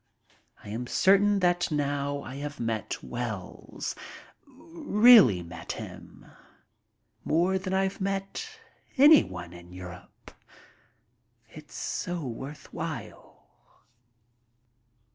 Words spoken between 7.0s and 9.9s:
more than I've met anyone in